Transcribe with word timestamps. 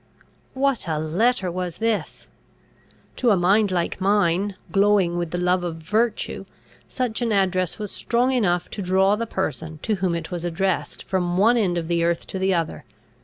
What 0.55 0.87
a 0.87 0.97
letter 0.97 1.51
was 1.51 1.77
this! 1.77 2.27
To 3.17 3.29
a 3.29 3.37
mind 3.37 3.69
like 3.69 4.01
mine, 4.01 4.55
glowing 4.71 5.15
with 5.15 5.29
the 5.29 5.37
love 5.37 5.63
of 5.63 5.75
virtue, 5.75 6.45
such 6.87 7.21
an 7.21 7.31
address 7.31 7.77
was 7.77 7.91
strong 7.91 8.31
enough 8.31 8.67
to 8.71 8.81
draw 8.81 9.15
the 9.15 9.27
person 9.27 9.77
to 9.83 9.97
whom 9.97 10.15
it 10.15 10.31
was 10.31 10.43
addressed 10.43 11.03
from 11.03 11.37
one 11.37 11.55
end 11.55 11.77
of 11.77 11.87
the 11.87 12.03
earth 12.03 12.25
to 12.33 12.39
the 12.39 12.51
other. 12.51 12.83